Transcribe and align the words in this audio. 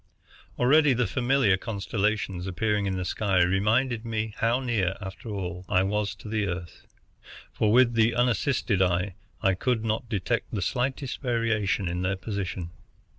Already 0.57 0.93
the 0.93 1.05
familiar 1.05 1.57
constellations 1.57 2.47
appearing 2.47 2.87
in 2.87 2.97
the 2.97 3.05
sky 3.05 3.37
reminded 3.43 4.03
me 4.03 4.33
how 4.37 4.59
near, 4.59 4.95
after 4.99 5.29
all, 5.29 5.63
I 5.69 5.83
was 5.83 6.15
to 6.15 6.27
the 6.27 6.47
Earth, 6.47 6.87
for 7.53 7.71
with 7.71 7.93
the 7.93 8.15
unassisted 8.15 8.81
eye 8.81 9.13
I 9.43 9.53
could 9.53 9.85
not 9.85 10.09
detect 10.09 10.55
the 10.55 10.63
slightest 10.63 11.21
variation 11.21 11.87
in 11.87 12.01
their 12.01 12.15
position. 12.15 12.71